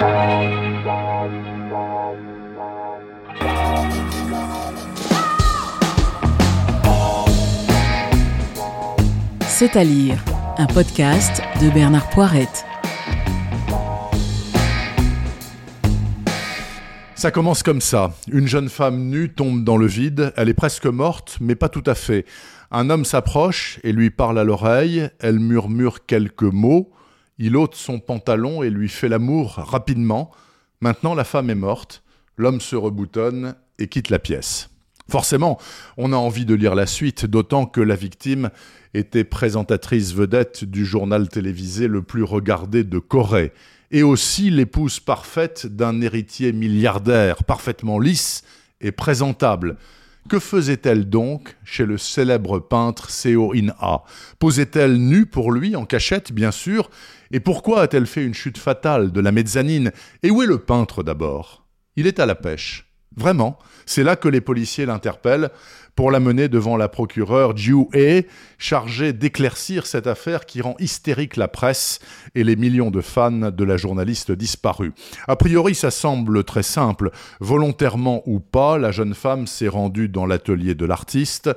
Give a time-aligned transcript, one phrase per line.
[0.00, 0.06] C'est
[9.76, 10.24] à lire,
[10.56, 12.64] un podcast de Bernard Poirette.
[17.14, 18.14] Ça commence comme ça.
[18.32, 21.84] Une jeune femme nue tombe dans le vide, elle est presque morte, mais pas tout
[21.84, 22.24] à fait.
[22.70, 26.90] Un homme s'approche et lui parle à l'oreille, elle murmure quelques mots,
[27.40, 30.30] il ôte son pantalon et lui fait l'amour rapidement.
[30.82, 32.02] Maintenant la femme est morte,
[32.36, 34.68] l'homme se reboutonne et quitte la pièce.
[35.08, 35.58] Forcément,
[35.96, 38.50] on a envie de lire la suite, d'autant que la victime
[38.92, 43.52] était présentatrice vedette du journal télévisé le plus regardé de Corée
[43.90, 48.44] et aussi l'épouse parfaite d'un héritier milliardaire, parfaitement lisse
[48.82, 49.78] et présentable.
[50.28, 54.04] Que faisait-elle donc chez le célèbre peintre Seo In-ha
[54.38, 56.90] Posait-elle nue pour lui, en cachette, bien sûr?
[57.32, 59.92] Et pourquoi a-t-elle fait une chute fatale de la mezzanine?
[60.22, 61.66] Et où est le peintre d'abord?
[61.96, 62.89] Il est à la pêche.
[63.16, 65.50] Vraiment, c'est là que les policiers l'interpellent
[65.96, 71.36] pour la mener devant la procureure Jiu He, chargée d'éclaircir cette affaire qui rend hystérique
[71.36, 71.98] la presse
[72.34, 74.92] et les millions de fans de la journaliste disparue.
[75.26, 77.10] A priori, ça semble très simple.
[77.40, 81.50] Volontairement ou pas, la jeune femme s'est rendue dans l'atelier de l'artiste.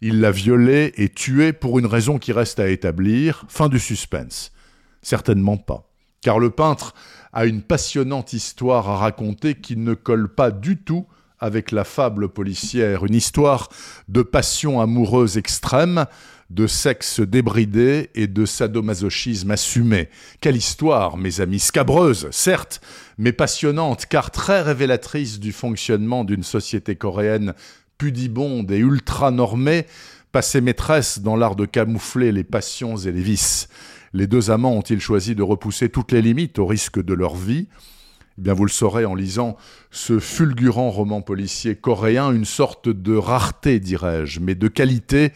[0.00, 3.44] Il l'a violée et tuée pour une raison qui reste à établir.
[3.48, 4.52] Fin du suspense.
[5.02, 5.89] Certainement pas.
[6.22, 6.94] Car le peintre
[7.32, 11.06] a une passionnante histoire à raconter qui ne colle pas du tout
[11.38, 13.70] avec la fable policière, une histoire
[14.08, 16.04] de passion amoureuse extrême,
[16.50, 20.10] de sexe débridé et de sadomasochisme assumé.
[20.40, 22.82] Quelle histoire, mes amis, scabreuse, certes,
[23.16, 27.54] mais passionnante, car très révélatrice du fonctionnement d'une société coréenne
[27.96, 29.86] pudibonde et ultra normée,
[30.32, 33.68] passée maîtresse dans l'art de camoufler les passions et les vices.
[34.12, 37.68] Les deux amants ont-ils choisi de repousser toutes les limites au risque de leur vie?
[38.38, 39.56] Eh bien, vous le saurez en lisant
[39.90, 45.32] ce fulgurant roman policier coréen, une sorte de rareté, dirais-je, mais de qualité.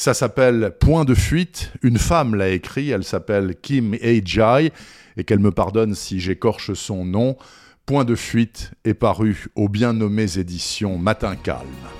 [0.00, 1.72] Ça s'appelle Point de fuite.
[1.82, 2.88] Une femme l'a écrit.
[2.88, 4.70] Elle s'appelle Kim Hee-jae.
[5.18, 7.36] Et qu'elle me pardonne si j'écorche son nom.
[7.84, 11.99] Point de fuite est paru aux bien nommées éditions Matin Calme.